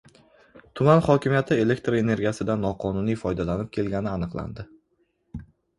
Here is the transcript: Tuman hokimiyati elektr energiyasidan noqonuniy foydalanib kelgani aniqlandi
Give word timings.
Tuman 0.79 1.03
hokimiyati 1.07 1.59
elektr 1.65 1.97
energiyasidan 1.99 2.65
noqonuniy 2.67 3.21
foydalanib 3.27 3.73
kelgani 3.79 4.13
aniqlandi 4.17 4.71